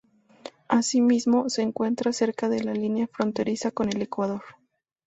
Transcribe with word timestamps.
Asimismo, 0.67 1.47
se 1.51 1.61
encuentra 1.61 2.11
cerca 2.11 2.49
de 2.49 2.63
la 2.63 2.73
línea 2.73 3.05
fronteriza 3.05 3.69
con 3.69 3.87
el 3.89 4.01
Ecuador. 4.01 4.41